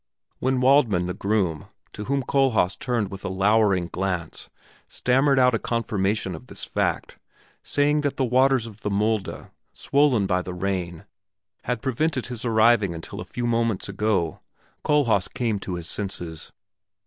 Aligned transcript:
When 0.39 0.61
Waldmann, 0.61 1.05
the 1.05 1.13
groom, 1.13 1.67
to 1.93 2.05
whom 2.05 2.23
Kohlhaas 2.23 2.75
turned 2.75 3.11
with 3.11 3.23
a 3.23 3.27
lowering 3.29 3.85
glance, 3.85 4.49
stammered 4.87 5.37
out 5.37 5.53
a 5.53 5.59
confirmation 5.59 6.33
of 6.33 6.47
this 6.47 6.63
fact, 6.63 7.19
saying 7.61 8.01
that 8.01 8.17
the 8.17 8.25
waters 8.25 8.65
of 8.65 8.81
the 8.81 8.89
Mulde, 8.89 9.51
swollen 9.73 10.25
by 10.25 10.41
the 10.41 10.55
rain, 10.55 11.05
had 11.65 11.83
prevented 11.83 12.25
his 12.25 12.43
arriving 12.43 12.95
until 12.95 13.21
a 13.21 13.25
few 13.25 13.45
moments 13.45 13.87
ago, 13.87 14.39
Kohlhaas 14.83 15.27
came 15.27 15.59
to 15.59 15.75
his 15.75 15.87
senses. 15.87 16.51